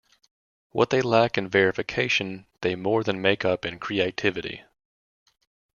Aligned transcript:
What 0.71 0.89
they 0.89 1.03
lack 1.03 1.37
in 1.37 1.47
verification, 1.47 2.47
they 2.61 2.73
more 2.73 3.03
than 3.03 3.21
make 3.21 3.45
up 3.45 3.65
in 3.67 3.77
creativity. 3.77 4.63